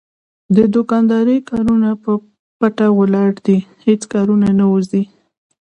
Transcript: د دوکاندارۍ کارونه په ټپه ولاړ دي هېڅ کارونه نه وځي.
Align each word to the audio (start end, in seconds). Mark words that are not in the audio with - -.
د 0.57 0.57
دوکاندارۍ 0.75 1.39
کارونه 1.49 1.89
په 2.03 2.11
ټپه 2.59 2.87
ولاړ 2.99 3.31
دي 3.45 3.57
هېڅ 3.85 4.01
کارونه 4.13 4.47
نه 4.59 4.65
وځي. 4.73 5.03